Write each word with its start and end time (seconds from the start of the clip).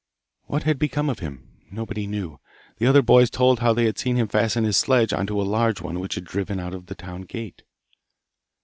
What 0.45 0.63
had 0.63 0.79
become 0.79 1.11
of 1.11 1.19
him? 1.19 1.47
Nobody 1.69 2.07
knew. 2.07 2.39
The 2.79 2.87
other 2.87 3.03
boys 3.03 3.29
told 3.29 3.59
how 3.59 3.71
they 3.71 3.85
had 3.85 3.99
seen 3.99 4.15
him 4.15 4.27
fasten 4.27 4.63
his 4.63 4.75
sledge 4.75 5.13
on 5.13 5.27
to 5.27 5.39
a 5.39 5.43
large 5.43 5.79
one 5.79 5.99
which 5.99 6.15
had 6.15 6.23
driven 6.25 6.59
out 6.59 6.73
of 6.73 6.87
the 6.87 6.95
town 6.95 7.21
gate. 7.21 7.61